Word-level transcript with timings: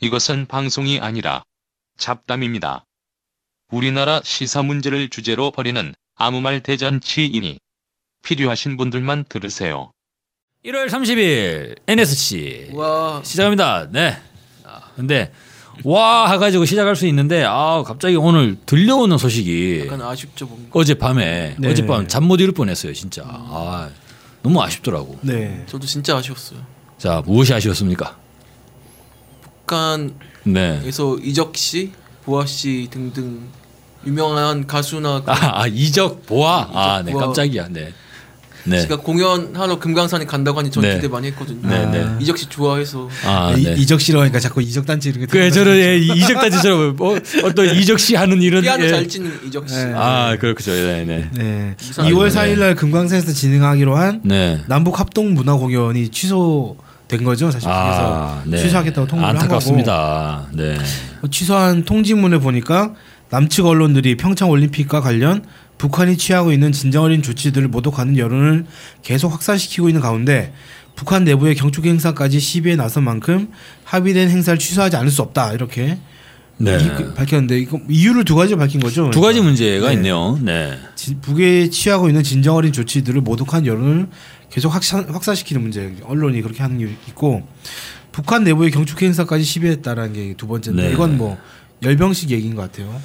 이것은 0.00 0.46
방송이 0.46 1.00
아니라 1.00 1.42
잡담입니다. 1.98 2.84
우리나라 3.70 4.20
시사 4.24 4.62
문제를 4.62 5.08
주제로 5.10 5.50
벌이는 5.50 5.94
아무 6.16 6.40
말 6.40 6.60
대잔치이니 6.62 7.58
필요하신 8.22 8.76
분들만 8.76 9.24
들으세요. 9.28 9.90
1월 10.64 10.88
30일 10.88 11.78
NSC 11.86 12.70
와 12.74 13.20
시작합니다. 13.24 13.88
네. 13.90 14.16
아, 14.64 14.80
근데 14.96 15.32
와 15.84 16.30
해가지고 16.32 16.64
시작할 16.64 16.96
수 16.96 17.06
있는데 17.06 17.44
아 17.46 17.82
갑자기 17.86 18.16
오늘 18.16 18.56
들려오는 18.66 19.16
소식이 19.16 19.84
약간 19.86 20.02
아쉽죠 20.02 20.46
뭔가. 20.46 20.70
어젯밤에 20.78 21.56
네. 21.58 21.70
어젯밤 21.70 22.08
잠 22.08 22.24
못 22.24 22.40
이룰 22.40 22.52
뻔했어요 22.52 22.92
진짜. 22.92 23.22
아 23.26 23.88
너무 24.42 24.60
아쉽더라고. 24.62 25.18
네. 25.22 25.64
저도 25.68 25.86
진짜 25.86 26.16
아쉬웠어요. 26.16 26.60
자 26.98 27.22
무엇이 27.24 27.52
아쉬웠습니까? 27.54 28.16
북한에서 29.68 30.12
네. 30.44 30.80
이적 31.22 31.56
씨, 31.56 31.92
보아 32.24 32.46
씨 32.46 32.88
등등 32.90 33.40
유명한 34.06 34.66
가수나 34.66 35.22
그 35.22 35.30
아, 35.30 35.62
아 35.62 35.66
이적 35.66 36.26
보아. 36.26 36.68
아, 36.72 36.94
이적 37.00 37.04
네 37.06 37.12
보아. 37.12 37.24
깜짝이야. 37.26 37.68
네. 37.70 37.92
네. 38.64 38.80
씨가 38.82 38.96
공연하러 38.96 39.78
금강산에 39.78 40.26
간다고 40.26 40.58
하니 40.58 40.70
전 40.70 40.82
네. 40.82 40.96
기대 40.96 41.08
많이 41.08 41.28
했거든요. 41.28 41.66
네, 41.66 41.86
네. 41.86 42.06
이적 42.20 42.36
씨 42.36 42.46
좋아해서 42.46 43.08
아, 43.24 43.54
이, 43.56 43.62
네. 43.62 43.74
이적 43.78 43.98
싫어하니까 44.00 44.40
자꾸 44.40 44.60
이적 44.60 44.84
단체 44.84 45.08
이렇게. 45.08 45.24
그래 45.26 45.50
저는 45.50 45.76
예, 45.76 45.96
이적 45.96 46.34
단지처럼 46.34 46.96
어, 47.00 47.16
어떤 47.44 47.66
이적 47.76 47.98
씨 47.98 48.14
하는 48.14 48.42
이런 48.42 48.62
피아노 48.62 48.84
예. 48.84 48.88
잘 48.90 49.08
치는 49.08 49.40
이적 49.46 49.68
씨. 49.68 49.74
네. 49.74 49.92
아 49.94 50.36
그렇죠. 50.38 50.70
네, 50.72 51.04
네. 51.04 51.30
네. 51.32 51.76
이상- 51.80 52.06
2월 52.06 52.30
네. 52.30 52.34
4일 52.34 52.58
날 52.58 52.74
금강산에서 52.74 53.32
진행하기로 53.32 53.96
한 53.96 54.20
네. 54.24 54.60
남북 54.66 55.00
합동 55.00 55.32
문화 55.34 55.54
공연이 55.54 56.10
취소 56.10 56.76
된 57.08 57.24
거죠. 57.24 57.50
사실 57.50 57.68
아, 57.70 58.42
그래서 58.44 58.62
취소하겠다고 58.64 59.06
통보를 59.06 59.30
안타깝습니다. 59.30 60.46
네. 60.52 60.74
한 60.76 60.84
거고 61.16 61.28
취소한 61.30 61.84
통지문을 61.84 62.38
보니까 62.40 62.92
남측 63.30 63.64
언론들이 63.66 64.16
평창 64.16 64.50
올림픽과 64.50 65.00
관련 65.00 65.42
북한이 65.78 66.16
취하고 66.18 66.52
있는 66.52 66.70
진정 66.72 67.04
어린 67.04 67.22
조치들을 67.22 67.66
모독하는 67.68 68.18
여론을 68.18 68.66
계속 69.02 69.32
확산시키고 69.32 69.88
있는 69.88 70.02
가운데 70.02 70.52
북한 70.96 71.24
내부의 71.24 71.54
경축 71.54 71.86
행사까지 71.86 72.40
시비에 72.40 72.76
나선 72.76 73.04
만큼 73.04 73.48
합의된 73.84 74.28
행사를 74.28 74.58
취소하지 74.58 74.96
않을 74.96 75.10
수 75.10 75.22
없다 75.22 75.52
이렇게 75.52 75.98
네. 76.60 76.76
이- 76.76 77.14
밝혔는데 77.14 77.58
이거 77.60 77.78
이유를 77.88 78.24
두 78.24 78.34
가지로 78.34 78.58
밝힌 78.58 78.80
거죠. 78.80 79.08
두 79.10 79.20
가지 79.20 79.40
문제가 79.40 79.88
네. 79.88 79.94
있네요. 79.94 80.36
네. 80.42 80.76
지- 80.96 81.14
북에 81.14 81.70
취하고 81.70 82.08
있는 82.08 82.24
진정 82.24 82.56
어린 82.56 82.72
조치들을 82.72 83.20
모독한 83.20 83.64
여론을 83.64 84.08
계속 84.50 84.70
확산, 84.74 85.04
확산시키는 85.08 85.62
문제 85.62 85.94
언론이 86.04 86.40
그렇게 86.42 86.62
하는 86.62 86.78
게 86.78 86.84
있고 87.08 87.46
북한 88.12 88.44
내부의 88.44 88.70
경축 88.70 89.00
행사까지 89.02 89.44
시비했다라는 89.44 90.12
게 90.12 90.34
두 90.36 90.46
번째인데 90.46 90.88
네. 90.88 90.92
이건 90.92 91.18
뭐 91.18 91.38
열병식 91.82 92.30
얘기인 92.30 92.54
것 92.54 92.62
같아요. 92.62 93.00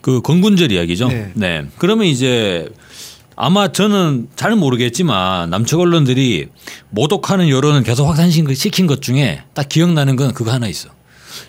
그 0.00 0.20
건군절 0.22 0.72
이야기죠. 0.72 1.08
네. 1.08 1.30
네. 1.34 1.66
그러면 1.78 2.06
이제 2.06 2.68
아마 3.36 3.70
저는 3.70 4.28
잘 4.34 4.56
모르겠지만 4.56 5.50
남측 5.50 5.78
언론들이 5.78 6.48
모독하는 6.90 7.48
여론을 7.50 7.82
계속 7.82 8.06
확산시킨 8.06 8.86
것 8.86 9.02
중에 9.02 9.42
딱 9.54 9.68
기억나는 9.68 10.16
건 10.16 10.32
그거 10.32 10.50
하나 10.52 10.66
있어. 10.66 10.88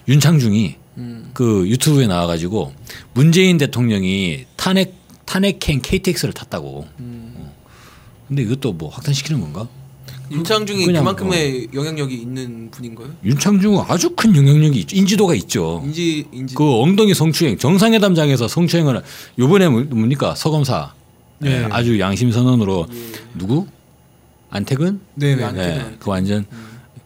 윤창중이 0.08 0.76
음. 0.98 1.32
그 1.34 1.68
유튜브에 1.68 2.08
나와가지고 2.08 2.74
문재인 3.14 3.58
대통령이 3.58 4.46
탄핵 4.58 4.96
탄핵행 5.26 5.82
KTX를 5.82 6.34
탔다고. 6.34 6.88
음. 7.00 7.27
어. 8.28 8.30
근데 8.30 8.44
이것도 8.44 8.74
뭐 8.74 8.90
확산시키는 8.90 9.40
건가? 9.42 9.68
윤창중이 10.30 10.86
그냥 10.86 11.04
그만큼의 11.04 11.70
영향력이 11.74 12.14
있는 12.16 12.70
분인가요? 12.70 13.08
윤창중은 13.24 13.84
아주 13.88 14.10
큰 14.10 14.36
영향력이 14.36 14.80
있죠. 14.82 14.96
인지도가 14.98 15.34
있죠. 15.36 15.82
인지 15.86 16.26
인지 16.34 16.54
그 16.54 16.82
엉덩이 16.82 17.14
성추행 17.14 17.58
정상회담장에서 17.58 18.50
성추행을 18.50 19.02
요번에 19.40 19.70
뭐- 19.70 19.84
뭡니까 19.84 20.36
서검사 20.36 20.94
네. 21.40 21.62
예, 21.62 21.68
아주 21.72 21.98
양심 21.98 22.32
선언으로 22.34 22.88
누구 23.36 23.68
안택은 24.50 25.00
네네. 25.16 25.44
안- 25.46 25.56
네, 25.56 25.62
안택은, 25.64 25.96
그 26.00 26.10
완전 26.10 26.46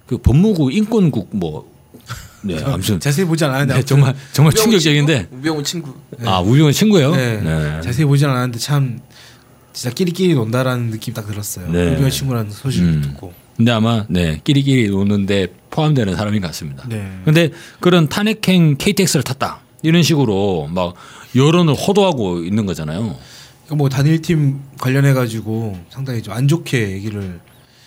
그 0.08 0.18
법무부 0.18 0.72
인권국 0.72 1.30
뭐 1.32 1.70
네, 2.44 2.58
아무튼 2.64 3.00
자세히 3.00 3.26
보지 3.28 3.46
않았는데 3.46 3.76
네, 3.76 3.84
정말 3.84 4.16
정말 4.34 4.52
우병우 4.54 4.64
충격적인데 4.64 5.20
친구? 5.30 5.36
우병우 5.38 5.64
친구. 5.64 5.94
아 6.26 6.40
우병우 6.40 6.74
친구예요. 6.74 7.16
네. 7.16 7.38
네. 7.40 7.82
자세히 7.82 8.06
보지 8.06 8.26
않았는데 8.26 8.58
참 8.58 9.00
진짜 9.74 9.94
끼리끼리 9.94 10.34
논다라는 10.36 10.92
느낌 10.92 11.14
딱 11.14 11.26
들었어요. 11.28 11.72
네. 11.72 11.94
우병우 11.94 12.10
친구라는 12.10 12.52
소식을 12.52 12.88
음. 12.88 13.02
듣고. 13.02 13.34
근데 13.58 13.72
아마 13.72 14.06
네 14.10 14.42
끼리끼리 14.44 14.90
노는데 14.90 15.48
포함되는 15.70 16.16
사람인 16.16 16.42
것 16.42 16.48
같습니다. 16.48 16.86
네. 16.90 17.10
근데 17.26 17.52
그런 17.80 18.10
탄핵행 18.10 18.76
KTX를 18.78 19.24
탔다 19.24 19.62
이런 19.84 20.04
식으로 20.04 20.68
막 20.72 20.94
여론을 21.36 21.74
호도하고 21.76 22.44
있는 22.44 22.66
거잖아요. 22.66 23.00
그러니까 23.66 23.76
뭐 23.76 23.88
단일팀 23.90 24.60
관련해 24.80 25.14
가지고 25.14 25.78
상당히 25.90 26.22
좀 26.22 26.34
안 26.34 26.48
좋게 26.48 26.92
얘기를 26.92 27.40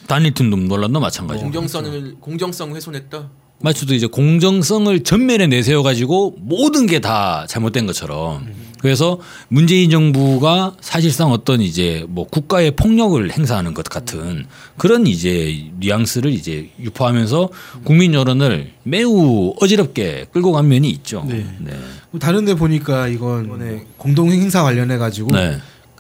단일팀도 0.07 0.57
논란도 0.57 1.01
마찬가지고. 1.01 1.45
공정성을 1.51 2.17
공정성 2.21 2.75
훼손했다. 2.75 3.31
마치도 3.61 3.95
이제 3.95 4.07
공정성을 4.07 5.03
전면에 5.05 5.47
내세워 5.47 5.83
가지고 5.83 6.35
모든 6.39 6.87
게 6.87 7.01
다 7.01 7.47
잘못된 7.49 7.87
것처럼 7.87 8.47
그래서 8.85 9.19
문재인 9.49 9.89
정부가 9.89 10.75
사실상 10.83 11.33
어떤 11.33 11.63
이제 11.63 12.05
뭐 12.07 12.27
국가의 12.27 12.73
폭력을 12.73 13.31
행사하는 13.31 13.73
것 13.73 13.87
같은 13.87 14.45
그런 14.77 15.07
이제 15.07 15.71
뉘앙스를 15.81 16.31
이제 16.31 16.69
유포하면서 16.79 17.49
국민 17.83 18.13
여론을 18.13 18.73
매우 18.83 19.55
어지럽게 19.59 20.27
끌고 20.35 20.53
간 20.53 20.69
면이 20.69 20.91
있죠. 20.91 21.25
네. 21.27 21.47
네. 21.61 21.73
다른 22.21 22.45
데 22.45 22.53
보니까 22.53 23.09
이건 23.09 23.47
이번에 23.47 23.87
공동 23.97 24.31
행사 24.31 24.63
관련해 24.63 24.99
가지고 24.99 25.31
네. 25.33 25.57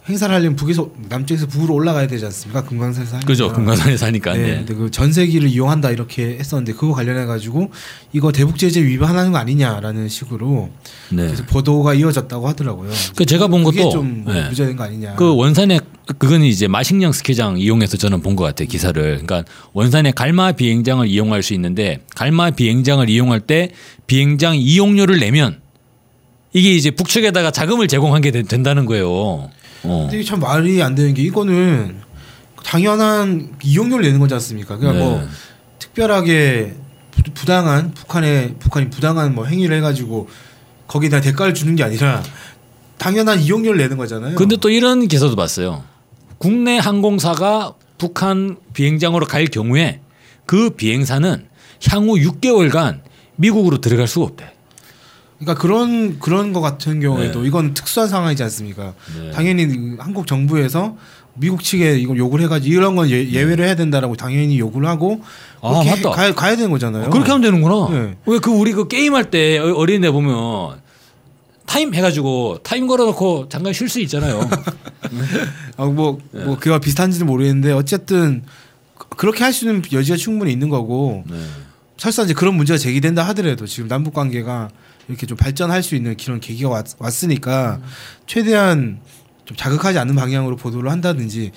행사를 0.07 0.35
하려면 0.35 0.55
북에서 0.55 0.91
남쪽에서 1.09 1.47
북으로 1.47 1.73
올라가야 1.75 2.07
되지 2.07 2.27
않습니까? 2.27 2.63
금강산에서 2.65 3.15
하니까. 3.17 3.27
그죠. 3.27 3.51
금강산에 3.51 3.97
사니까. 3.97 4.35
네. 4.35 4.43
네. 4.43 4.55
근데 4.57 4.75
그 4.75 4.91
전세기를 4.91 5.49
이용한다 5.49 5.91
이렇게 5.93 6.37
했었는데 6.39 6.75
그거 6.75 6.93
관련해 6.93 7.25
가지고 7.25 7.71
이거 8.13 8.31
대북 8.31 8.59
제재 8.59 8.83
위반하는 8.85 9.33
거 9.33 9.39
아니냐라는 9.39 10.11
식으로 10.11 10.69
네. 11.11 11.29
계속 11.29 11.47
보도가 11.47 11.95
이어졌다고 11.95 12.47
하더라고요. 12.49 12.91
그 13.17 13.25
제가 13.25 13.47
본 13.47 13.65
것도 13.65 13.89
좀 13.89 14.25
네. 14.27 14.47
무죄된 14.51 14.77
거 14.77 14.85
아니냐. 14.85 15.15
그 15.15 15.35
원산에 15.35 15.81
그건 16.19 16.43
이제 16.43 16.69
마식령 16.69 17.13
스키장 17.13 17.59
이용해서 17.59 17.97
저는 17.97 18.21
본 18.21 18.37
것 18.37 18.45
같아요 18.45 18.69
기사를. 18.69 19.03
그러니까 19.03 19.45
원산에 19.73 20.11
갈마 20.11 20.53
비행장을 20.53 21.07
이용할 21.09 21.43
수 21.43 21.55
있는데 21.55 22.01
갈마 22.15 22.51
비행장을 22.51 23.09
이용할 23.09 23.41
때 23.41 23.71
비행장 24.07 24.57
이용료를 24.57 25.19
내면 25.21 25.61
이게 26.53 26.75
이제 26.75 26.91
북측에다가 26.91 27.51
자금을 27.53 27.89
제공하게 27.89 28.33
된- 28.33 28.47
된다는 28.47 28.85
거예요. 28.85 29.49
어. 29.85 30.03
근데 30.03 30.17
이게 30.19 30.25
참 30.25 30.41
말이 30.41 30.83
안 30.83 30.95
되는 30.95 31.15
게 31.15 31.23
이거는 31.23 31.97
당연한 32.65 33.53
이용료를 33.63 34.05
내는 34.05 34.19
거지 34.21 34.35
않습니까? 34.35 34.77
그러니까 34.79 34.99
네. 35.05 35.09
뭐 35.11 35.29
특별하게 35.79 36.75
부- 37.11 37.23
부당한 37.35 37.93
북한의 37.93 38.55
북한이 38.59 38.91
부당한 38.91 39.35
뭐 39.35 39.45
행위를 39.47 39.77
해가지고 39.77 40.29
거기다 40.87 41.21
대가를 41.21 41.55
주는 41.55 41.77
게 41.77 41.85
아니라 41.85 42.23
당연한 42.99 43.41
이용료를 43.41 43.79
내는 43.79 43.97
거잖아요. 43.97 44.35
근데 44.37 44.57
또 44.57 44.71
이런 44.71 45.07
기사도 45.09 45.37
봤어요. 45.37 45.85
국내 46.39 46.79
항공사가 46.79 47.75
북한 47.99 48.57
비행장으로 48.73 49.27
갈 49.27 49.47
경우에 49.47 50.01
그 50.47 50.71
비행사는 50.71 51.47
향후 51.91 52.15
6개월간 52.17 53.01
미국으로 53.37 53.81
들어갈 53.81 54.07
수가 54.09 54.27
없대. 54.27 54.53
그러니까 55.45 55.55
그런 55.61 56.19
그런 56.19 56.53
거 56.53 56.61
같은 56.61 57.01
경우에도 57.01 57.43
네. 57.43 57.49
이건 57.49 57.75
특수한 57.75 58.09
상황이지 58.09 58.43
않습니까? 58.45 58.95
네. 59.19 59.31
당연히 59.33 59.97
한국 59.99 60.27
정부에서 60.27 60.97
미국 61.35 61.63
측에 61.63 61.99
이걸 61.99 62.17
요구를 62.17 62.45
해가지고 62.47 62.75
이런 62.75 62.97
건 62.97 63.11
예, 63.11 63.29
예외를 63.29 63.65
해야 63.67 63.75
된다라고 63.77 64.17
당연히 64.17 64.59
요구를 64.59 64.89
하고 64.89 65.21
아, 65.61 65.83
맞다. 65.85 66.11
가야, 66.11 66.35
가야 66.35 66.57
되는 66.57 66.71
거잖아요. 66.71 67.11
그렇게 67.11 67.31
하면 67.31 67.43
되는구나. 67.43 67.89
네. 67.91 68.17
왜그 68.27 68.51
우리 68.51 68.73
그 68.73 68.89
게임 68.89 69.15
할 69.15 69.31
때 69.31 69.59
어- 69.59 69.75
어린애 69.75 70.11
보면 70.11 70.81
타임 71.67 71.95
해가지고 71.95 72.59
타임 72.63 72.87
걸어놓고 72.87 73.49
잠깐 73.49 73.73
쉴 73.73 73.89
수 73.89 74.01
있잖아요. 74.03 74.49
아, 75.77 75.85
뭐, 75.87 76.19
네. 76.31 76.45
뭐, 76.45 76.57
그와 76.59 76.79
비슷한지는 76.79 77.27
모르겠는데, 77.27 77.73
어쨌든, 77.73 78.43
그- 78.97 79.09
그렇게 79.17 79.43
할 79.43 79.53
수 79.53 79.65
있는 79.67 79.83
여지가 79.91 80.17
충분히 80.17 80.53
있는 80.53 80.69
거고, 80.69 81.25
네. 81.29 81.37
설사 81.97 82.23
이제 82.23 82.35
그런 82.35 82.55
문제가 82.55 82.79
제기된다 82.79 83.23
하더라도 83.29 83.67
지금 83.67 83.89
남북 83.89 84.15
관계가 84.15 84.71
이렇게 85.09 85.27
좀 85.27 85.37
발전할 85.37 85.83
수 85.83 85.95
있는 85.95 86.17
그런 86.17 86.41
계기가 86.41 86.69
왔, 86.71 86.87
왔으니까, 86.99 87.81
최대한 88.27 89.01
좀 89.45 89.57
자극하지 89.57 89.99
않는 89.99 90.15
방향으로 90.15 90.57
보도를 90.57 90.91
한다든지, 90.91 91.53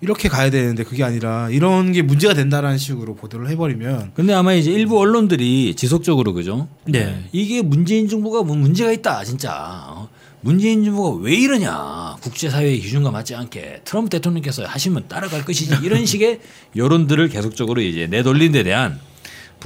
이렇게 0.00 0.28
가야 0.28 0.50
되는데 0.50 0.84
그게 0.84 1.02
아니라 1.04 1.48
이런 1.50 1.92
게 1.92 2.02
문제가 2.02 2.34
된다라는 2.34 2.76
식으로 2.76 3.14
보도를 3.14 3.48
해버리면 3.48 4.12
근데 4.14 4.34
아마 4.34 4.52
이제 4.52 4.70
일부 4.70 4.98
언론들이 5.00 5.74
지속적으로 5.74 6.34
그죠? 6.34 6.68
네. 6.84 7.28
이게 7.32 7.62
문재인 7.62 8.06
정부가 8.06 8.42
뭐 8.42 8.56
문제가 8.56 8.92
있다 8.92 9.24
진짜. 9.24 9.84
어? 9.88 10.08
문재인 10.42 10.84
정부가 10.84 11.22
왜 11.22 11.34
이러냐 11.34 12.16
국제사회의 12.20 12.78
기준과 12.80 13.10
맞지 13.10 13.34
않게 13.34 13.80
트럼프 13.84 14.10
대통령께서 14.10 14.64
하시면 14.64 15.08
따라갈 15.08 15.44
것이지 15.44 15.78
이런 15.82 16.04
식의 16.04 16.40
여론들을 16.76 17.28
계속적으로 17.30 17.80
이제 17.80 18.06
내돌린 18.06 18.52
데 18.52 18.62
대한 18.62 19.00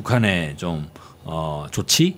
북한의 0.00 0.56
좀 0.56 0.88
어, 1.25 1.67
조치 1.70 2.17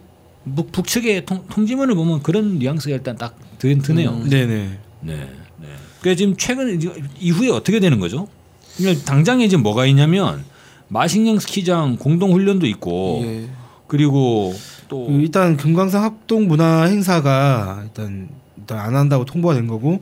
북, 0.54 0.72
북측의 0.72 1.26
통, 1.26 1.44
통지문을 1.48 1.94
보면 1.94 2.22
그런 2.22 2.58
뉘앙스가 2.58 2.94
일단 2.94 3.16
딱 3.16 3.36
드, 3.58 3.76
드네요. 3.78 4.24
네네. 4.24 4.78
네. 5.00 5.28
네. 5.58 5.68
그래 6.00 6.16
지금 6.16 6.36
최근 6.36 6.80
이후에 7.18 7.50
어떻게 7.50 7.80
되는 7.80 8.00
거죠? 8.00 8.28
그러니까 8.76 9.04
당장에 9.04 9.48
지금 9.48 9.62
뭐가 9.62 9.86
있냐면 9.86 10.44
마식령 10.88 11.38
스키장 11.38 11.96
공동 11.96 12.32
훈련도 12.32 12.66
있고 12.66 13.22
예. 13.24 13.48
그리고 13.86 14.54
또그 14.88 15.12
일단 15.20 15.56
금강산 15.56 16.02
합동 16.02 16.48
문화 16.48 16.84
행사가 16.84 17.82
일단 17.84 18.28
일단 18.56 18.78
안 18.78 18.96
한다고 18.96 19.24
통보가 19.24 19.54
된 19.54 19.66
거고 19.66 20.00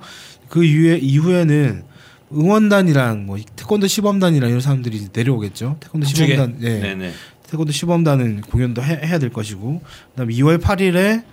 그 0.48 0.64
이후에 0.64 0.98
이후에는 0.98 1.84
응원단이랑 2.32 3.26
뭐 3.26 3.38
태권도 3.56 3.88
시범단이랑 3.88 4.48
이런 4.48 4.60
사람들이 4.60 5.08
내려오겠죠. 5.12 5.76
태권도? 5.80 6.06
시범단, 6.06 6.56
네. 6.58 6.80
네네. 6.80 7.12
태권도 7.50 7.72
시범단은 7.72 8.42
공연도 8.42 8.82
해, 8.82 9.00
해야 9.04 9.18
될 9.18 9.30
것이고, 9.30 9.82
그다음에 10.10 10.34
2월 10.34 10.60
8일에 10.60 11.24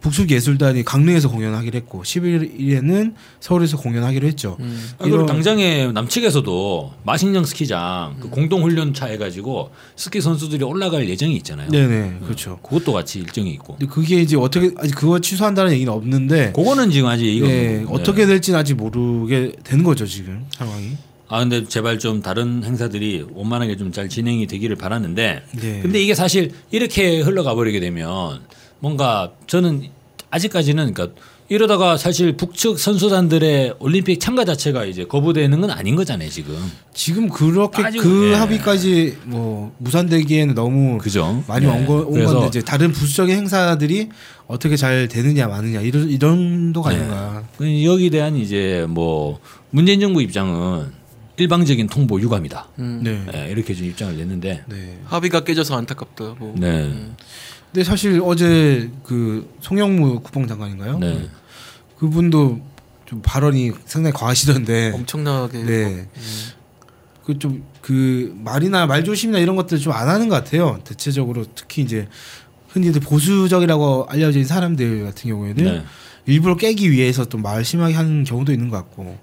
북측 0.00 0.30
예술단이 0.30 0.84
강릉에서 0.84 1.30
공연하기로 1.30 1.76
했고, 1.78 2.02
11일에는 2.02 3.14
서울에서 3.40 3.78
공연하기로 3.78 4.26
했죠. 4.26 4.58
음. 4.60 4.90
아, 4.98 5.04
그리고 5.04 5.24
당장에 5.24 5.90
남측에서도 5.92 6.92
마식령 7.04 7.46
스키장 7.46 8.16
그 8.20 8.28
공동 8.28 8.62
훈련차 8.62 9.06
해가지고 9.06 9.70
스키 9.96 10.20
선수들이 10.20 10.62
올라갈 10.62 11.08
예정이 11.08 11.34
있잖아요. 11.36 11.70
네네, 11.70 12.18
그렇죠. 12.22 12.58
그것도 12.62 12.92
같이 12.92 13.20
일정이 13.20 13.50
있고. 13.52 13.76
근데 13.76 13.86
그게 13.86 14.20
이제 14.20 14.36
어떻게 14.36 14.72
아직 14.76 14.94
그거 14.94 15.18
취소한다는 15.18 15.72
얘기는 15.72 15.90
없는데, 15.90 16.52
그거는 16.52 16.90
지금 16.90 17.08
아직 17.08 17.24
얘기가 17.24 17.46
네, 17.46 17.76
없는 17.84 17.88
어떻게 17.88 18.26
될지는 18.26 18.58
아직 18.58 18.74
모르게 18.74 19.52
되는 19.64 19.84
거죠 19.84 20.04
지금 20.04 20.44
상황이. 20.50 20.98
아 21.28 21.40
근데 21.40 21.64
제발 21.64 21.98
좀 21.98 22.20
다른 22.22 22.62
행사들이 22.64 23.24
원만하게 23.32 23.76
좀 23.76 23.92
잘 23.92 24.08
진행이 24.08 24.46
되기를 24.46 24.76
바랐는데 24.76 25.42
네. 25.60 25.80
근데 25.82 26.02
이게 26.02 26.14
사실 26.14 26.52
이렇게 26.70 27.20
흘러가 27.20 27.54
버리게 27.54 27.80
되면 27.80 28.40
뭔가 28.80 29.32
저는 29.46 29.84
아직까지는 30.30 30.92
그러니까 30.92 31.18
이러다가 31.48 31.96
사실 31.98 32.36
북측 32.36 32.78
선수단들의 32.78 33.74
올림픽 33.78 34.18
참가 34.18 34.44
자체가 34.44 34.86
이제 34.86 35.04
거부되는 35.04 35.60
건 35.60 35.70
아닌 35.70 35.94
거잖아요 35.94 36.28
지금 36.30 36.56
지금 36.94 37.28
그렇게 37.28 37.82
빠지고- 37.82 38.02
그 38.02 38.30
예. 38.30 38.34
합의까지 38.34 39.18
뭐 39.24 39.74
무산되기에는 39.78 40.54
너무 40.54 40.98
그죠 40.98 41.44
많이 41.46 41.66
네. 41.66 41.72
온, 41.72 41.86
거, 41.86 41.94
온 42.06 42.24
건데 42.24 42.46
이제 42.48 42.62
다른 42.62 42.90
부수적인 42.92 43.36
행사들이 43.36 44.08
어떻게 44.46 44.76
잘 44.76 45.06
되느냐 45.08 45.46
마느냐 45.46 45.80
이런 45.82 46.10
이런 46.10 46.72
도가 46.72 46.90
네. 46.90 46.96
아닌가. 46.96 47.44
그 47.58 47.84
여기 47.84 48.10
대한 48.10 48.36
이제 48.36 48.86
뭐 48.88 49.38
문재인 49.70 50.00
정부 50.00 50.20
입장은 50.22 51.03
일방적인 51.36 51.88
통보 51.88 52.20
유감이다 52.20 52.68
음. 52.78 53.00
네. 53.02 53.24
네, 53.32 53.50
이렇게 53.50 53.74
좀 53.74 53.86
입장을 53.86 54.16
냈는데 54.16 54.64
네. 54.68 54.98
합의가 55.06 55.42
깨져서 55.44 55.76
안타깝다고. 55.76 56.54
네. 56.58 57.08
근데 57.72 57.84
사실 57.84 58.20
어제 58.24 58.90
그 59.02 59.52
송영무 59.60 60.20
국방장관인가요? 60.20 60.98
네. 60.98 61.28
그분도 61.98 62.60
좀 63.06 63.20
발언이 63.22 63.72
상당히 63.84 64.14
과하시던데. 64.14 64.92
엄청나게. 64.94 65.62
네. 65.64 66.08
그좀그 67.24 68.34
말이나 68.44 68.86
말조심이나 68.86 69.38
이런 69.38 69.56
것들 69.56 69.78
좀 69.78 69.92
안 69.92 70.08
하는 70.08 70.28
것 70.28 70.34
같아요. 70.36 70.80
대체적으로 70.84 71.44
특히 71.54 71.82
이제 71.82 72.08
흔히들 72.68 73.00
보수적이라고 73.00 74.06
알려진 74.08 74.44
사람들 74.44 75.04
같은 75.04 75.30
경우에는 75.30 75.64
네. 75.64 75.84
일부러 76.26 76.56
깨기 76.56 76.90
위해서 76.90 77.24
또 77.24 77.38
말 77.38 77.64
심하게 77.64 77.94
하는 77.94 78.24
경우도 78.24 78.52
있는 78.52 78.68
것 78.68 78.76
같고 78.76 79.18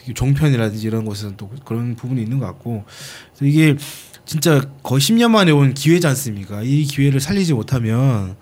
특히 0.00 0.14
종편이라든지 0.14 0.86
이런 0.86 1.04
곳에서는 1.04 1.36
또 1.36 1.50
그런 1.64 1.94
부분이 1.94 2.22
있는 2.22 2.38
것 2.38 2.46
같고 2.46 2.84
이게 3.42 3.76
진짜 4.24 4.60
거의 4.82 5.00
10년 5.00 5.30
만에 5.30 5.50
온 5.50 5.74
기회지 5.74 6.06
않습니까? 6.06 6.62
이 6.62 6.84
기회를 6.84 7.20
살리지 7.20 7.52
못하면 7.52 8.36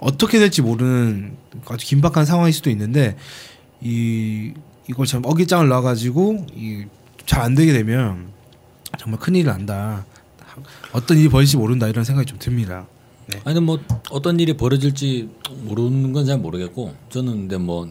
어떻게 0.00 0.38
될지 0.38 0.60
모르는 0.60 1.36
아주 1.66 1.86
긴박한 1.86 2.26
상황일 2.26 2.52
수도 2.52 2.68
있는데 2.70 3.16
이 3.80 4.52
이걸 4.88 5.06
참 5.06 5.22
어깃장을 5.24 5.66
놔가지고 5.66 6.46
잘안 7.26 7.54
되게 7.54 7.72
되면 7.72 8.28
정말 8.98 9.18
큰일이 9.20 9.44
난다. 9.44 10.04
어떤 10.92 11.16
일이 11.18 11.28
벌어질지 11.28 11.56
모른다 11.56 11.88
이런 11.88 12.04
생각이 12.04 12.26
좀 12.26 12.38
듭니다. 12.38 12.86
네. 13.28 13.40
아니 13.44 13.60
뭐 13.60 13.78
어떤 14.10 14.40
일이 14.40 14.56
벌어질지 14.56 15.28
모르는 15.62 16.12
건 16.12 16.26
잘 16.26 16.38
모르겠고 16.38 16.94
저는 17.10 17.32
근데 17.32 17.56
뭐 17.58 17.88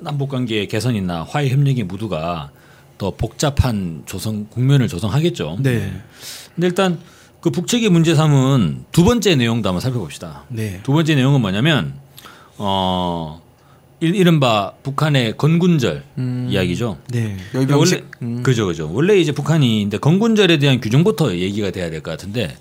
남북 0.00 0.28
관계 0.30 0.66
개선이나 0.66 1.24
화해 1.28 1.48
협력의 1.48 1.84
무드가 1.84 2.50
더 2.98 3.10
복잡한 3.12 4.02
조성 4.06 4.46
국면을 4.50 4.88
조성하겠죠. 4.88 5.58
네. 5.60 5.92
근데 6.54 6.66
일단 6.66 6.98
그 7.40 7.50
북측의 7.50 7.88
문제 7.90 8.14
삼은 8.14 8.84
두 8.92 9.04
번째 9.04 9.36
내용도 9.36 9.68
한번 9.68 9.80
살펴봅시다. 9.80 10.44
네. 10.48 10.80
두 10.82 10.92
번째 10.92 11.14
내용은 11.14 11.40
뭐냐면 11.40 11.94
어 12.56 13.40
일- 14.00 14.14
이른바 14.14 14.72
북한의 14.82 15.36
건군절 15.36 16.04
음. 16.18 16.48
이야기죠. 16.50 16.98
네. 17.08 17.36
열병식. 17.54 17.94
원래 17.98 18.04
음. 18.22 18.42
그죠 18.42 18.66
그죠. 18.66 18.90
원래 18.92 19.16
이제 19.16 19.32
북한이 19.32 19.82
근데 19.84 19.98
건군절에 19.98 20.58
대한 20.58 20.80
규정부터 20.80 21.36
얘기가 21.36 21.70
돼야 21.70 21.90
될 21.90 22.02
것 22.02 22.10
같은데 22.12 22.56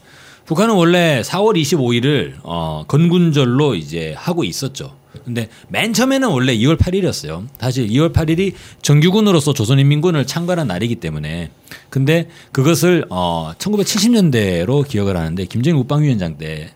북한은 0.45 0.75
원래 0.75 1.22
4월 1.25 1.60
25일을 1.60 2.36
어 2.44 2.86
건군절로 2.88 3.75
이제 3.75 4.13
하고 4.18 4.44
있었죠. 4.44 4.95
근데 5.24 5.50
맨 5.69 5.94
처음에는 5.94 6.30
원래 6.30 6.56
2월 6.56 6.78
8일이었어요. 6.78 7.48
사실 7.60 7.88
2월 7.88 8.14
8일이 8.14 8.54
정규군으로서 8.81 9.54
조선인민군을 9.54 10.25
창건한 10.25 10.68
날이기 10.68 10.96
때문에 10.96 11.52
근데 11.90 12.28
그것을 12.52 13.06
어 13.10 13.54
1970년대로 13.58 14.88
기억을 14.88 15.18
하는데 15.18 15.46
김정일 15.46 15.78
국방위원장 15.78 16.38
때 16.38 16.72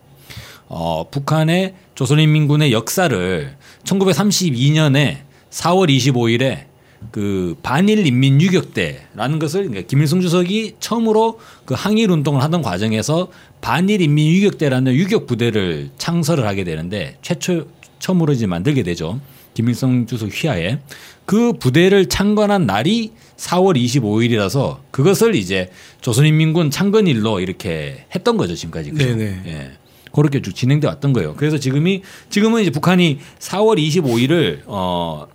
어, 0.74 1.06
북한의 1.10 1.74
조선인민군의 1.94 2.72
역사를 2.72 3.56
1932년에 3.84 5.18
4월 5.50 5.94
25일에 5.94 6.64
그 7.10 7.56
반일 7.62 8.06
인민 8.06 8.40
유격대라는 8.40 9.38
것을 9.38 9.64
그러니까 9.68 9.86
김일성 9.86 10.22
주석이 10.22 10.76
처음으로 10.80 11.40
그 11.66 11.74
항일 11.74 12.10
운동을 12.10 12.42
하던 12.42 12.62
과정에서 12.62 13.28
반일 13.60 14.00
인민 14.00 14.32
유격대라는 14.32 14.94
유격 14.94 15.26
부대를 15.26 15.90
창설을 15.98 16.46
하게 16.46 16.64
되는데 16.64 17.18
최초 17.20 17.66
처음으로 18.02 18.32
이제 18.32 18.46
만들게 18.46 18.82
되죠. 18.82 19.20
김일성 19.54 20.06
주석 20.06 20.30
휘하에 20.32 20.80
그 21.24 21.52
부대를 21.52 22.08
창건한 22.08 22.66
날이 22.66 23.12
4월 23.36 23.76
25일이라서 23.76 24.78
그것을 24.90 25.36
이제 25.36 25.70
조선인민군 26.00 26.70
창건일로 26.70 27.38
이렇게 27.38 28.04
했던 28.14 28.36
거죠 28.36 28.56
지금까지. 28.56 28.90
그죠? 28.90 29.04
네네. 29.04 29.42
예. 29.46 29.70
그렇게 30.12 30.42
쭉 30.42 30.52
진행돼 30.52 30.88
왔던 30.88 31.12
거예요. 31.12 31.34
그래서 31.36 31.58
지금이 31.58 32.02
지금은 32.28 32.62
이제 32.62 32.70
북한이 32.70 33.20
4월 33.38 33.78
25일을 33.78 34.62
어 34.66 35.28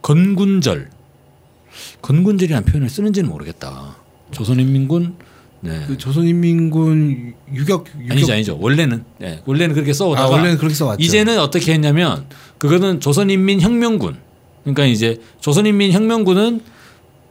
건군절 0.00 0.90
건군절이라는 2.02 2.66
표현을 2.66 2.88
쓰는지는 2.88 3.28
모르겠다. 3.28 3.96
조선인민군 4.30 5.16
네. 5.62 5.84
그 5.86 5.98
조선인민군 5.98 7.34
유격, 7.54 7.86
유격 8.00 8.10
아니죠 8.12 8.32
아니죠 8.32 8.58
원래는 8.60 9.04
네. 9.18 9.40
원래는 9.44 9.74
그렇게 9.74 9.90
아, 9.90 9.94
써오다가 9.94 10.28
원래는 10.30 10.56
그렇게 10.58 10.74
써왔죠. 10.74 11.02
이제는 11.02 11.38
어떻게 11.38 11.72
했냐면 11.72 12.24
그거는 12.58 13.00
조선인민혁명군 13.00 14.16
그러니까 14.62 14.86
이제 14.86 15.20
조선인민혁명군은 15.40 16.60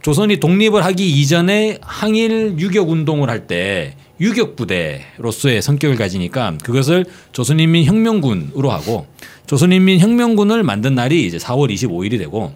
조선이 0.01 0.37
독립을 0.39 0.85
하기 0.85 1.09
이전에 1.09 1.79
항일 1.81 2.55
유격 2.59 2.89
운동을 2.89 3.29
할 3.29 3.47
때 3.47 3.95
유격 4.21 4.55
부대로서의 4.57 5.61
성격을 5.61 5.95
가지니까 5.95 6.57
그것을 6.63 7.05
조선인민혁명군으로 7.31 8.69
하고 8.69 9.07
조선인민혁명군을 9.47 10.63
만든 10.63 10.93
날이 10.95 11.25
이제 11.25 11.37
4월 11.37 11.71
25일이 11.73 12.17
되고 12.17 12.53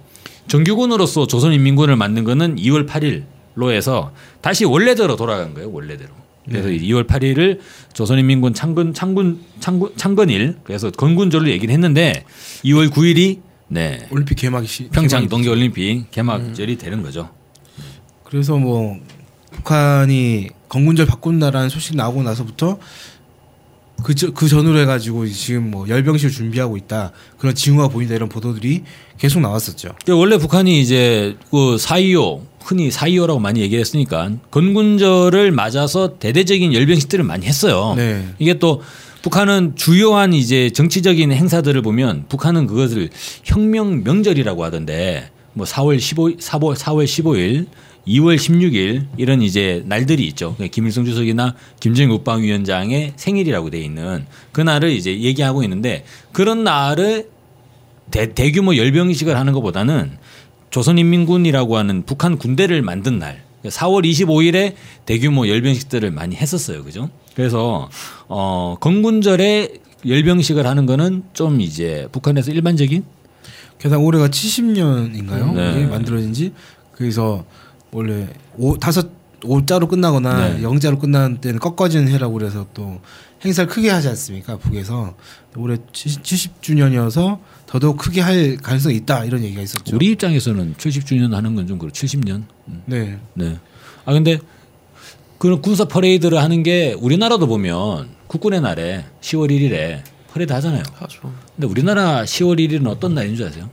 정규군으로서 0.48 1.26
조선인민군을 1.28 1.96
만든 1.96 2.24
거는 2.26 2.58
2월 2.58 2.88
8일 2.88 3.24
로 3.56 3.72
해서 3.72 4.12
다시 4.42 4.66
원래대로 4.66 5.16
돌아간 5.16 5.54
거예요 5.54 5.72
원래대로. 5.72 6.10
그래서 6.46 6.68
2월 6.68 7.08
8일을 7.08 7.60
조선인민군 7.94 8.54
창건 8.54 8.94
창군 8.94 9.42
창군 9.60 9.94
창건일 9.96 10.58
그래서 10.64 10.92
건군절로 10.92 11.50
얘기를 11.50 11.74
했는데 11.74 12.26
2월 12.66 12.90
9일이 12.90 13.40
네 13.70 14.08
올림픽 14.12 14.36
개막이 14.36 14.68
시, 14.68 14.90
평창 14.90 15.30
동계올림픽 15.30 16.12
개막절이 16.12 16.78
되는 16.78 17.02
거죠. 17.02 17.30
그래서 18.24 18.58
뭐 18.58 18.98
북한이 19.52 20.50
건군절 20.68 21.06
바꾼다라는 21.06 21.70
소식 21.70 21.96
나오고 21.96 22.24
나서부터 22.24 22.80
그, 24.04 24.14
저- 24.16 24.32
그 24.32 24.48
전으로 24.48 24.78
해가지고 24.80 25.28
지금 25.28 25.72
뭐 25.72 25.88
열병실 25.88 26.30
준비하고 26.30 26.78
있다 26.78 27.12
그런 27.38 27.56
징후가 27.56 27.88
보인다 27.88 28.14
이런 28.16 28.30
보도들이 28.30 28.84
계속 29.18 29.40
나왔었죠. 29.40 29.90
원래 30.10 30.38
북한이 30.38 30.82
이제 30.82 31.36
그4.25 31.52 32.42
흔히 32.64 32.90
4.25라고 32.90 33.40
많이 33.40 33.62
얘기했으니까 33.62 34.32
건군절을 34.52 35.52
맞아서 35.52 36.18
대대적인 36.20 36.74
열병식들을 36.74 37.24
많이 37.24 37.46
했어요. 37.46 37.94
네. 37.96 38.26
이게 38.40 38.60
또 38.60 38.82
북한은 39.22 39.74
주요한 39.76 40.34
이제 40.34 40.70
정치적인 40.72 41.32
행사들을 41.32 41.82
보면 41.82 42.26
북한은 42.28 42.68
그것을 42.68 43.10
혁명 43.44 44.04
명절이라고 44.04 44.64
하던데 44.66 45.30
뭐 45.54 45.66
4월 45.66 45.98
15일 45.98 46.40
4월 46.42 46.76
4월 46.76 47.06
15일 47.06 47.68
2월 48.08 48.36
16일 48.36 49.06
이런 49.18 49.42
이제 49.42 49.84
날들이 49.86 50.26
있죠. 50.28 50.54
그러니까 50.56 50.74
김일성 50.74 51.06
주석이나 51.06 51.56
김정일 51.80 52.10
국방위원장의 52.10 53.14
생일이라고 53.16 53.70
돼 53.70 53.80
있는 53.80 54.26
그날을 54.52 54.92
이제 54.92 55.20
얘기하고 55.20 55.64
있는데 55.64 56.04
그런 56.32 56.64
날을 56.64 57.30
대, 58.12 58.34
대규모 58.34 58.76
열병식을 58.76 59.38
하는 59.38 59.54
것보다는 59.54 60.18
조선인민군이라고 60.70 61.78
하는 61.78 62.04
북한 62.06 62.38
군대를 62.38 62.82
만든 62.82 63.20
날 63.20 63.44
4월 63.64 64.06
25일에 64.06 64.74
대규모 65.06 65.48
열병식들을 65.48 66.12
많이 66.12 66.36
했었어요. 66.36 66.84
그죠? 66.84 67.10
그래서 67.36 67.90
어 68.28 68.76
건군절에 68.80 69.70
열병식을 70.06 70.68
하는 70.68 70.86
거는 70.86 71.24
좀 71.34 71.62
이제 71.62 72.08
북한에서 72.12 72.52
일반적인 72.52 73.06
게다가 73.80 74.02
올해가 74.02 74.28
70년인가요? 74.28 75.54
네. 75.54 75.86
만들어진 75.86 76.34
지 76.34 76.54
그래서 76.92 77.46
원래 77.94 78.28
오 78.58 78.78
다섯 78.78 79.10
오자로 79.46 79.88
끝나거나 79.88 80.54
네. 80.56 80.64
영자로 80.64 81.00
끝나는 81.00 81.38
때는 81.38 81.60
꺾어지는 81.60 82.08
해라고 82.10 82.34
그래서 82.34 82.66
또 82.74 83.00
행사를 83.44 83.70
크게 83.70 83.90
하지 83.90 84.08
않습니까? 84.10 84.58
북에서 84.58 85.16
올해 85.58 85.78
70, 85.92 86.62
주년이어서 86.62 87.40
더더욱 87.68 87.98
크게 87.98 88.22
할 88.22 88.56
가능성이 88.58 88.96
있다 88.96 89.26
이런 89.26 89.44
얘기가 89.44 89.62
있었죠. 89.62 89.96
우리 89.96 90.08
입장에서는 90.12 90.76
70주년 90.78 91.32
하는 91.32 91.56
건 91.56 91.68
좀 91.68 91.78
그렇고 91.78 91.94
70년. 91.94 92.44
네. 92.86 93.20
네. 93.34 93.58
아 94.06 94.14
근데 94.14 94.40
그런 95.40 95.62
군사 95.62 95.84
퍼레이드를 95.86 96.38
하는 96.42 96.64
게 96.64 96.94
우리나라도 96.94 97.48
보면 97.48 98.10
국군의 98.28 98.62
날에 98.62 99.06
10월 99.20 99.50
1일에 99.52 100.04
퍼레이드 100.32 100.54
하잖아요. 100.54 100.84
하죠. 100.96 101.34
근데 101.56 101.68
우리나라 101.68 102.24
10월 102.24 102.60
1일은 102.60 102.88
어떤 102.88 103.14
날인 103.14 103.36
줄 103.36 103.46
아세요? 103.48 103.70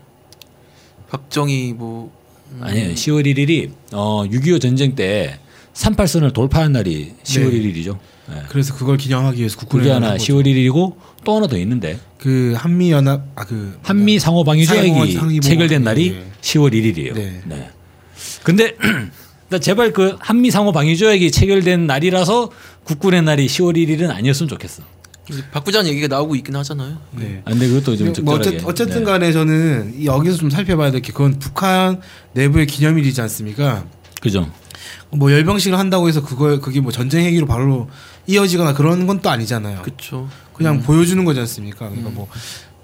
박정희 1.10 1.74
뭐 1.74 2.10
아니에요. 2.60 2.94
10월 2.94 3.26
1일이 3.26 3.70
어, 3.92 4.24
6.25 4.26 4.60
전쟁 4.60 4.94
때 4.94 5.38
38선을 5.74 6.32
돌파한 6.32 6.72
날이 6.72 7.12
10월 7.22 7.50
네. 7.50 7.58
1일이죠. 7.60 7.98
네. 8.28 8.42
그래서 8.48 8.74
그걸 8.74 8.96
기념하기 8.96 9.38
위해서 9.38 9.56
국군에 9.58 9.90
하나 9.90 10.16
10월 10.16 10.44
1일이고 10.46 10.96
또 11.24 11.36
하나 11.36 11.46
더 11.46 11.56
있는데 11.58 11.98
그 12.18 12.54
한미 12.56 12.90
연합 12.92 13.22
아 13.34 13.44
그 13.44 13.78
한미 13.82 14.18
상호 14.18 14.44
방위 14.44 14.66
조약이 14.66 15.40
체결된 15.40 15.82
날이 15.84 16.10
네. 16.10 16.24
10월 16.40 16.72
1일이에요. 16.72 17.14
네. 17.14 17.40
네. 17.46 17.70
근데 18.42 18.76
나 19.48 19.58
제발 19.58 19.92
그 19.92 20.16
한미 20.20 20.50
상호 20.50 20.70
방위 20.72 20.96
조약이 20.96 21.30
체결된 21.32 21.86
날이라서 21.86 22.50
국군의 22.84 23.22
날이 23.22 23.46
10월 23.46 23.76
1일은 23.76 24.10
아니었으면 24.10 24.48
좋겠어. 24.48 24.82
바꾸자는 25.52 25.90
얘기가 25.90 26.08
나오고 26.08 26.34
있긴 26.36 26.56
하잖아요. 26.56 26.96
네. 27.12 27.42
아, 27.44 27.50
근데 27.50 27.68
그것도 27.68 27.96
좀 27.96 28.06
뭐 28.24 28.34
적절하게. 28.38 28.56
어쨌, 28.56 28.68
어쨌든 28.68 28.98
네. 29.00 29.04
간에 29.04 29.32
저는 29.32 29.94
이 30.00 30.06
여기서 30.06 30.36
좀 30.36 30.50
살펴봐야 30.50 30.90
될 30.90 31.00
게 31.02 31.12
그건 31.12 31.38
북한 31.38 32.00
내부의 32.32 32.66
기념일이지 32.66 33.20
않습니까? 33.22 33.84
그죠. 34.20 34.50
뭐 35.10 35.30
열병식을 35.32 35.78
한다고 35.78 36.08
해서 36.08 36.22
그거 36.22 36.58
그게 36.60 36.80
뭐 36.80 36.90
전쟁 36.92 37.24
행위로 37.24 37.46
바로 37.46 37.88
이어지거나 38.26 38.74
그런 38.74 39.06
건 39.06 39.20
또 39.22 39.30
아니잖아요. 39.30 39.82
그렇죠. 39.82 40.28
그냥 40.54 40.82
보여주는 40.82 41.24
거지 41.24 41.38
않습니까? 41.40 41.88
그러니까 41.88 42.10
뭐, 42.10 42.26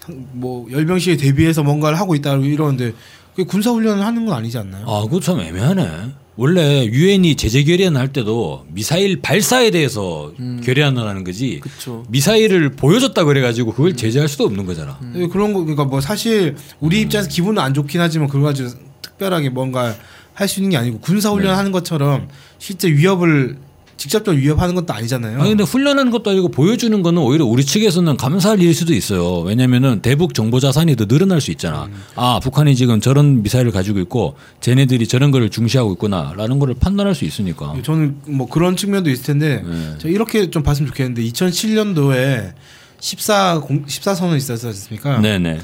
상- 0.00 0.26
뭐 0.32 0.70
열병식에 0.70 1.16
대비해서 1.16 1.62
뭔가를 1.62 1.98
하고 1.98 2.14
있다 2.14 2.34
이러는데 2.36 2.92
그게 3.34 3.44
군사 3.44 3.70
훈련을 3.70 4.04
하는 4.04 4.24
건 4.24 4.34
아니지 4.36 4.56
않나요? 4.58 4.86
아, 4.88 5.02
그거 5.02 5.20
참 5.20 5.40
애매하네. 5.40 6.12
원래 6.36 6.84
유엔이 6.84 7.36
제재 7.36 7.64
결의안 7.64 7.96
할 7.96 8.12
때도 8.12 8.66
미사일 8.68 9.20
발사에 9.22 9.70
대해서 9.70 10.32
결의안을 10.64 11.06
하는 11.06 11.24
거지. 11.24 11.60
그렇죠. 11.60 12.04
미사일을 12.08 12.70
보여줬다 12.70 13.24
그래가지고 13.24 13.72
그걸 13.72 13.96
제재할 13.96 14.28
수도 14.28 14.44
없는 14.44 14.66
거잖아. 14.66 14.98
네, 15.14 15.26
그런 15.28 15.52
거 15.54 15.60
그러니까 15.60 15.84
뭐 15.84 16.00
사실 16.00 16.54
우리 16.80 17.00
입장에서 17.00 17.28
기분은 17.28 17.60
안 17.62 17.72
좋긴 17.72 18.00
하지만 18.00 18.28
그거 18.28 18.44
가지고 18.46 18.70
특별하게 19.02 19.48
뭔가 19.48 19.94
할 20.34 20.48
수 20.48 20.60
있는 20.60 20.70
게 20.70 20.76
아니고 20.76 20.98
군사 21.00 21.30
훈련하는 21.30 21.72
것처럼 21.72 22.28
실제 22.58 22.88
위협을 22.90 23.56
직접적으로 23.96 24.40
위협하는 24.40 24.74
것도 24.74 24.92
아니잖아요. 24.92 25.40
아니 25.40 25.48
근데 25.50 25.64
훈련하는 25.64 26.10
것도 26.10 26.30
아니고 26.30 26.48
보여주는 26.48 27.02
거는 27.02 27.22
오히려 27.22 27.46
우리 27.46 27.64
측에서는 27.64 28.16
감사할 28.16 28.60
일일 28.60 28.74
수도 28.74 28.92
있어요. 28.92 29.40
왜냐면은 29.40 30.02
대북 30.02 30.34
정보 30.34 30.60
자산이 30.60 30.96
더 30.96 31.06
늘어날 31.06 31.40
수 31.40 31.50
있잖아. 31.50 31.88
아 32.14 32.38
북한이 32.42 32.76
지금 32.76 33.00
저런 33.00 33.42
미사일을 33.42 33.72
가지고 33.72 33.98
있고 34.00 34.36
쟤네들이 34.60 35.06
저런 35.06 35.30
거를 35.30 35.50
중시하고 35.50 35.92
있구나라는 35.94 36.58
거를 36.58 36.74
판단할 36.78 37.14
수 37.14 37.24
있으니까. 37.24 37.74
저는 37.82 38.16
뭐 38.26 38.48
그런 38.48 38.76
측면도 38.76 39.08
있을 39.10 39.24
텐데 39.24 39.62
네. 39.66 39.94
저 39.98 40.08
이렇게 40.08 40.50
좀 40.50 40.62
봤으면 40.62 40.88
좋겠는데 40.88 41.22
2007년도에 41.22 42.52
14 43.00 43.60
공, 43.60 43.84
14선언 43.86 44.36
있었지 44.36 44.66
않습니까? 44.66 45.20
네네. 45.20 45.58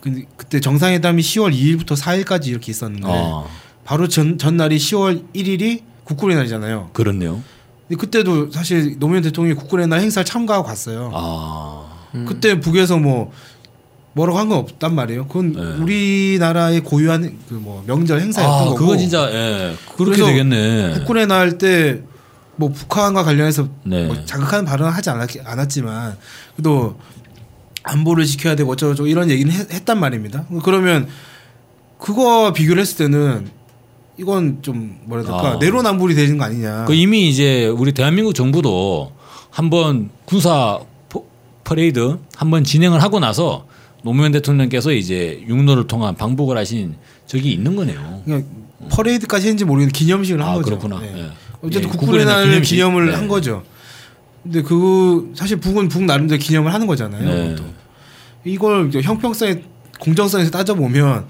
근데 0.00 0.24
그때 0.36 0.60
정상회담이 0.60 1.22
10월 1.22 1.54
2일부터 1.54 1.96
4일까지 1.98 2.48
이렇게 2.48 2.72
있었는데 2.72 3.06
아 3.08 3.44
바로 3.84 4.08
전 4.08 4.38
전날이 4.38 4.76
10월 4.78 5.24
1일이 5.34 5.82
국군의 6.04 6.36
날이잖아요. 6.36 6.90
그렇네요. 6.92 7.42
근데 7.88 8.00
그때도 8.00 8.50
사실 8.50 8.98
노무현 8.98 9.22
대통령이 9.22 9.54
국군의 9.58 9.88
날 9.88 10.00
행사를 10.00 10.24
참가하고 10.24 10.66
갔어요. 10.66 11.10
아 11.14 12.06
그때 12.26 12.60
북에서 12.60 12.98
뭐 12.98 13.32
뭐라고 14.14 14.38
한 14.38 14.48
건 14.48 14.58
없단 14.58 14.94
말이에요. 14.94 15.26
그건 15.26 15.52
네. 15.52 15.82
우리나라의 15.82 16.80
고유한 16.82 17.38
그 17.48 17.54
뭐 17.54 17.82
명절 17.86 18.20
행사였던 18.20 18.54
아 18.60 18.64
거고. 18.66 18.74
그거 18.76 18.96
진짜 18.96 19.28
예 19.32 19.74
그렇게 19.96 20.22
되겠네. 20.24 20.92
국군의 20.98 21.26
날 21.26 21.58
때 21.58 22.02
뭐 22.56 22.68
북한과 22.70 23.24
관련해서 23.24 23.68
네. 23.84 24.06
뭐 24.06 24.24
자극하는 24.24 24.64
발언을 24.64 24.94
하지 24.94 25.10
않았, 25.10 25.28
않았지만 25.44 26.16
그래도 26.54 26.96
안보를 27.82 28.24
지켜야 28.26 28.54
되고 28.54 28.70
어쩌고저쩌고 28.70 29.08
이런 29.08 29.28
얘기는 29.28 29.52
했, 29.52 29.84
단 29.84 29.98
말입니다. 29.98 30.46
그러면 30.62 31.08
그거 31.98 32.52
비교를 32.52 32.80
했을 32.80 32.96
때는 32.98 33.48
이건 34.16 34.58
좀 34.62 34.98
될까 35.10 35.52
아. 35.54 35.56
내로남불이 35.60 36.14
되는 36.14 36.38
거 36.38 36.44
아니냐. 36.44 36.84
그 36.86 36.94
이미 36.94 37.28
이제 37.28 37.66
우리 37.66 37.92
대한민국 37.92 38.34
정부도 38.34 39.12
한번 39.50 40.10
군사 40.24 40.80
포- 41.08 41.26
퍼레이드 41.64 42.18
한번 42.36 42.62
진행을 42.64 43.02
하고 43.02 43.18
나서 43.18 43.66
노무현 44.02 44.32
대통령께서 44.32 44.92
이제 44.92 45.42
육로를 45.48 45.86
통한 45.86 46.14
방북을 46.14 46.56
하신 46.58 46.94
적이 47.26 47.52
있는 47.52 47.74
거네요. 47.74 48.22
그냥 48.24 48.44
퍼레이드까지 48.90 49.46
했는지 49.46 49.64
모르겠는데 49.64 49.98
기념식을 49.98 50.42
한 50.42 50.48
아, 50.50 50.54
거죠. 50.54 50.64
그렇구나. 50.78 51.00
네. 51.00 51.12
예. 51.16 51.30
어쨌든 51.62 51.88
예, 51.88 51.92
국군의 51.96 52.26
날 52.26 52.44
기념식. 52.44 52.74
기념을 52.76 53.06
네. 53.06 53.14
한 53.14 53.26
거죠. 53.28 53.62
근데 54.42 54.60
그 54.62 55.32
사실 55.34 55.56
북은 55.58 55.88
북 55.88 56.04
나름대로 56.04 56.38
기념을 56.38 56.72
하는 56.74 56.86
거잖아요. 56.86 57.24
네. 57.24 57.56
이걸 58.44 58.90
형평성에 58.92 59.62
공정성에서 60.00 60.50
따져 60.50 60.74
보면 60.74 61.24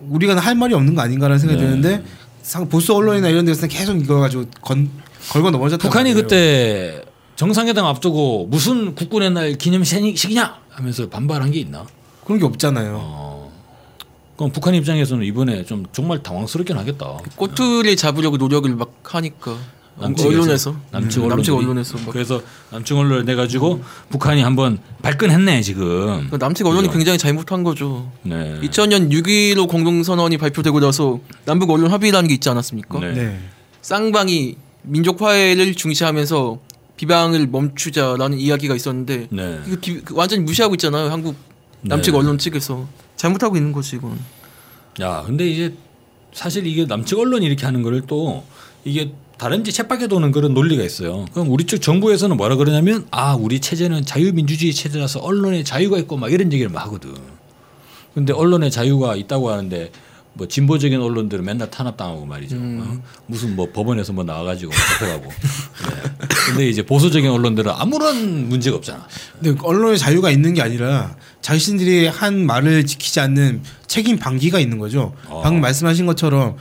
우리가 0.00 0.38
할 0.38 0.54
말이 0.54 0.74
없는 0.74 0.94
거 0.94 1.02
아닌가라는 1.02 1.38
생각이 1.38 1.60
네. 1.60 1.66
드는데 1.66 2.04
상 2.42 2.68
보수 2.68 2.94
언론이나 2.94 3.28
이런 3.28 3.44
데서는 3.44 3.68
계속 3.68 3.96
이거 4.00 4.20
가지고 4.20 4.44
건 4.60 4.90
걸고 5.30 5.50
넘어졌단 5.50 5.88
북한이 5.88 6.10
말이에요. 6.10 6.22
그때 6.22 7.02
정상회담 7.36 7.84
앞두고 7.86 8.46
무슨 8.50 8.94
국군의 8.94 9.30
날 9.30 9.54
기념식이냐 9.54 10.56
하면서 10.70 11.08
반발한 11.08 11.50
게 11.50 11.60
있나? 11.60 11.86
그런 12.24 12.38
게 12.38 12.44
없잖아요. 12.44 12.98
어. 13.00 13.52
그럼 14.36 14.50
북한 14.50 14.74
입장에서는 14.74 15.24
이번에 15.24 15.64
좀 15.64 15.84
정말 15.92 16.22
당황스럽긴 16.22 16.76
하겠다. 16.76 17.18
꼬투리 17.36 17.96
잡으려고 17.96 18.36
노력을 18.36 18.68
막 18.74 18.92
하니까 19.04 19.56
남측에서. 19.96 20.28
언론에서 20.28 20.76
남측 20.90 21.18
음, 21.20 21.24
언론들이. 21.24 21.28
남측 21.28 21.54
언론에서 21.54 21.98
막. 21.98 22.12
그래서 22.12 22.42
남측 22.70 22.96
언론을 22.96 23.24
내 23.24 23.34
가지고 23.34 23.82
북한이 24.10 24.42
한번 24.42 24.78
발끈했네 25.02 25.62
지금. 25.62 26.28
그 26.30 26.36
남측 26.36 26.66
언론이 26.66 26.88
그죠? 26.88 26.98
굉장히 26.98 27.18
잘못한 27.18 27.62
거죠. 27.62 28.10
네. 28.22 28.58
2000년 28.62 29.10
6.15 29.10 29.68
공동선언이 29.68 30.38
발표되고 30.38 30.80
나서 30.80 31.20
남북 31.44 31.70
언론 31.70 31.90
합의라는 31.92 32.28
게 32.28 32.34
있지 32.34 32.48
않았습니까? 32.48 32.98
네. 33.00 33.12
네. 33.12 33.40
쌍방이 33.82 34.56
민족 34.82 35.22
화해를 35.22 35.74
중시하면서 35.74 36.58
비방을 36.96 37.46
멈추자라는 37.48 38.38
이야기가 38.38 38.74
있었는데 38.74 39.28
네. 39.30 39.60
이거 39.66 39.76
비- 39.80 40.00
그 40.00 40.14
완전히 40.16 40.42
무시하고 40.42 40.74
있잖아요. 40.74 41.10
한국 41.10 41.36
남측 41.82 42.12
네. 42.12 42.18
언론 42.18 42.38
측에서 42.38 42.86
잘못하고 43.16 43.56
있는 43.56 43.72
거지 43.72 43.96
이건. 43.96 44.18
야, 45.00 45.22
근데 45.26 45.46
이제 45.48 45.74
사실 46.32 46.66
이게 46.66 46.84
남측 46.84 47.18
언론이 47.18 47.46
이렇게 47.46 47.64
하는 47.66 47.82
거를 47.82 48.02
또 48.06 48.44
이게 48.84 49.12
다른지 49.38 49.72
쳇바퀴 49.72 50.08
도는 50.08 50.32
그런 50.32 50.54
논리가 50.54 50.82
있어요. 50.82 51.24
그럼 51.32 51.50
우리 51.50 51.64
측 51.64 51.82
정부에서는 51.82 52.36
뭐라 52.36 52.56
그러냐면 52.56 53.06
아, 53.10 53.34
우리 53.34 53.60
체제는 53.60 54.04
자유민주주의 54.04 54.72
체제라서 54.72 55.20
언론의 55.20 55.64
자유가 55.64 55.98
있고 55.98 56.16
막 56.16 56.32
이런 56.32 56.52
얘기를 56.52 56.70
막 56.70 56.84
하거든. 56.86 57.14
근데 58.14 58.32
언론의 58.32 58.70
자유가 58.70 59.16
있다고 59.16 59.50
하는데 59.50 59.90
뭐 60.34 60.48
진보적인 60.48 61.00
언론들은 61.00 61.44
맨날 61.44 61.70
탄압당하고 61.70 62.26
말이죠. 62.26 62.56
어? 62.58 63.02
무슨 63.26 63.54
뭐 63.54 63.70
법원에서 63.72 64.12
뭐 64.12 64.24
나와가지고 64.24 64.72
잡혀가고. 64.72 65.28
네. 65.28 66.26
근데 66.46 66.68
이제 66.68 66.84
보수적인 66.84 67.30
언론들은 67.30 67.70
아무런 67.74 68.48
문제가 68.48 68.76
없잖아. 68.76 69.06
근데 69.40 69.60
언론의 69.62 69.98
자유가 69.98 70.30
있는 70.30 70.54
게 70.54 70.62
아니라 70.62 71.16
자신들이 71.40 72.08
한 72.08 72.46
말을 72.46 72.84
지키지 72.84 73.20
않는 73.20 73.62
책임 73.86 74.18
방기가 74.18 74.58
있는 74.58 74.78
거죠. 74.78 75.12
어. 75.28 75.40
방금 75.42 75.60
말씀하신 75.60 76.06
것처럼 76.06 76.56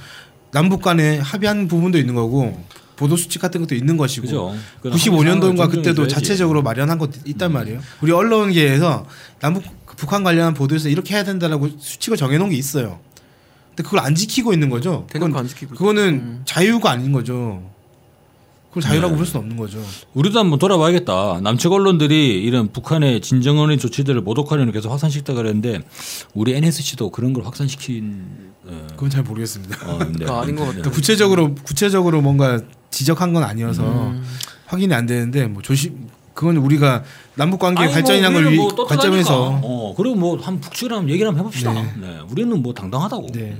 남북 0.53 0.81
간에 0.81 1.17
합의한 1.17 1.67
부분도 1.67 1.97
있는 1.97 2.15
거고 2.15 2.63
보도 2.95 3.17
수칙 3.17 3.41
같은 3.41 3.59
것도 3.61 3.75
있는 3.75 3.97
것이고 3.97 4.27
그죠. 4.27 4.55
그건 4.81 4.97
95년도인가 4.97 5.59
항상 5.59 5.69
그때도. 5.69 6.03
음. 6.03 6.07
자체적으로 6.07 6.61
마련한 6.61 6.97
것도 6.99 7.19
있단 7.25 7.51
말이에요. 7.51 7.79
우리 8.01 8.11
언론계에서 8.11 9.05
남북 9.39 9.63
북한 9.85 10.23
관련한 10.23 10.53
보도에서 10.53 10.89
이렇게 10.89 11.15
해야 11.15 11.23
된다라고 11.23 11.69
수칙을 11.79 12.17
정해놓은 12.17 12.51
게 12.51 12.55
있어요. 12.55 12.99
근데 13.69 13.83
그걸 13.83 13.99
안 13.99 14.13
지키고 14.15 14.53
있는 14.53 14.69
거죠. 14.69 15.07
그건, 15.11 15.35
안 15.35 15.47
지키고. 15.47 15.75
그거는 15.75 16.03
음. 16.13 16.41
자유가 16.45 16.91
아닌 16.91 17.11
거죠. 17.11 17.63
그걸 18.69 18.83
자유라고 18.83 19.09
네. 19.09 19.15
부를 19.17 19.27
수는 19.27 19.41
없는 19.41 19.57
거죠. 19.57 19.83
우리도 20.13 20.39
한번 20.39 20.59
돌아봐야겠다. 20.59 21.41
남측 21.41 21.71
언론들이 21.71 22.43
이런 22.43 22.71
북한의 22.71 23.21
진정언의 23.21 23.77
조치들을 23.77 24.21
모독하려는 24.21 24.71
계속 24.71 24.91
확산시켰다 24.91 25.33
그랬는데 25.33 25.81
우리 26.33 26.53
NSC도 26.53 27.11
그런 27.11 27.33
걸 27.33 27.45
확산시킨 27.45 28.25
어, 28.49 28.52
그건 28.91 29.09
잘 29.09 29.23
모르겠습니다. 29.23 29.77
어, 29.89 29.99
네. 30.17 30.25
아, 30.29 30.41
아닌 30.41 30.55
것 30.55 30.65
같다. 30.67 30.81
또 30.83 30.91
구체적으로 30.91 31.55
구체적으로 31.63 32.21
뭔가 32.21 32.59
지적한 32.91 33.33
건 33.33 33.43
아니어서 33.43 33.83
음. 33.83 34.23
확인이 34.65 34.93
안 34.93 35.05
되는데 35.05 35.47
뭐 35.47 35.61
조심 35.61 36.07
그건 36.33 36.57
우리가 36.57 37.03
남북 37.35 37.59
관계 37.59 37.83
아니, 37.83 37.91
발전이란 37.93 38.31
뭐걸 38.33 38.55
뭐. 38.55 38.85
관점에서 38.85 39.59
어, 39.63 39.93
그리고 39.95 40.15
뭐 40.15 40.37
한 40.41 40.59
북측이랑 40.59 41.09
얘기를 41.09 41.27
한번 41.27 41.41
해봅시다. 41.45 41.73
네. 41.73 41.93
네. 41.99 42.19
우리는 42.29 42.61
뭐 42.61 42.73
당당하다고. 42.73 43.27
네. 43.33 43.55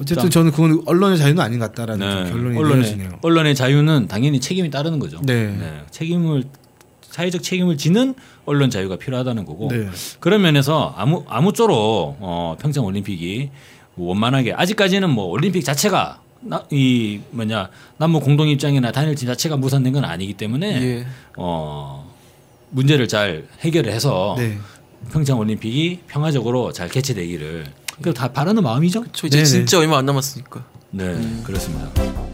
어쨌든 0.00 0.28
저는 0.28 0.50
그건 0.50 0.82
언론의 0.86 1.16
자유는 1.18 1.40
아닌 1.40 1.60
것 1.60 1.66
같다라는 1.72 2.10
좀 2.10 2.24
네. 2.24 2.30
결론이 2.30 2.58
언론의, 2.58 2.76
내려지네요. 2.78 3.18
언론의 3.22 3.54
자유는 3.54 4.08
당연히 4.08 4.40
책임이 4.40 4.70
따르는 4.70 4.98
거죠. 4.98 5.20
네. 5.22 5.56
책임을 5.92 6.44
사회적 7.10 7.44
책임을 7.44 7.76
지는 7.78 8.14
언론 8.44 8.70
자유가 8.70 8.96
필요하다는 8.96 9.44
거고 9.44 9.68
네. 9.70 9.88
그런 10.18 10.42
면에서 10.42 10.92
아무 10.96 11.22
아무쪼록 11.28 12.16
어, 12.18 12.56
평창 12.60 12.84
올림픽이 12.84 13.50
원만하게 13.96 14.52
아직까지는 14.54 15.10
뭐 15.10 15.26
올림픽 15.26 15.62
자체가 15.62 16.20
나, 16.40 16.62
이 16.70 17.20
뭐냐 17.30 17.70
남북 17.96 18.24
공동 18.24 18.48
입장이나 18.48 18.92
단일팀 18.92 19.26
자체가 19.26 19.56
무산된 19.56 19.92
건 19.92 20.04
아니기 20.04 20.34
때문에 20.34 20.82
예. 20.82 21.06
어 21.36 22.12
문제를 22.70 23.08
잘 23.08 23.46
해결을 23.60 23.92
해서 23.92 24.34
네. 24.36 24.58
평창 25.12 25.38
올림픽이 25.38 26.00
평화적으로 26.06 26.72
잘 26.72 26.88
개최되기를 26.88 27.66
그다 28.02 28.32
바라는 28.32 28.62
마음이죠. 28.62 29.04
저 29.12 29.26
이제 29.26 29.38
네네. 29.38 29.48
진짜 29.48 29.78
얼마 29.78 29.98
안 29.98 30.06
남았으니까. 30.06 30.64
네 30.90 31.18
그렇습니다. 31.44 32.33